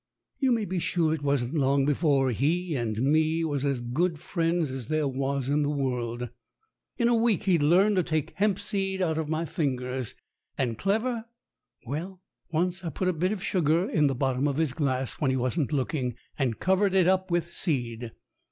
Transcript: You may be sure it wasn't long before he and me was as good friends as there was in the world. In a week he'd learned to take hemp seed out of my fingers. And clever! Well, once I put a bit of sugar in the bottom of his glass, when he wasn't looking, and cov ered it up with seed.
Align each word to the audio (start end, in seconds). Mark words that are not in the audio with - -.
You 0.39 0.51
may 0.51 0.65
be 0.65 0.79
sure 0.79 1.13
it 1.13 1.21
wasn't 1.21 1.53
long 1.53 1.85
before 1.85 2.31
he 2.31 2.75
and 2.75 2.99
me 3.03 3.43
was 3.45 3.63
as 3.63 3.81
good 3.81 4.17
friends 4.19 4.71
as 4.71 4.87
there 4.87 5.07
was 5.07 5.47
in 5.47 5.61
the 5.61 5.69
world. 5.69 6.29
In 6.97 7.07
a 7.07 7.13
week 7.13 7.43
he'd 7.43 7.61
learned 7.61 7.97
to 7.97 8.01
take 8.01 8.31
hemp 8.37 8.57
seed 8.57 8.99
out 8.99 9.19
of 9.19 9.29
my 9.29 9.45
fingers. 9.45 10.15
And 10.57 10.75
clever! 10.75 11.25
Well, 11.85 12.19
once 12.51 12.83
I 12.83 12.89
put 12.89 13.09
a 13.09 13.13
bit 13.13 13.31
of 13.31 13.43
sugar 13.43 13.87
in 13.87 14.07
the 14.07 14.15
bottom 14.15 14.47
of 14.47 14.57
his 14.57 14.73
glass, 14.73 15.21
when 15.21 15.29
he 15.29 15.37
wasn't 15.37 15.71
looking, 15.71 16.15
and 16.35 16.57
cov 16.59 16.79
ered 16.79 16.93
it 16.95 17.07
up 17.07 17.29
with 17.29 17.53
seed. 17.53 18.09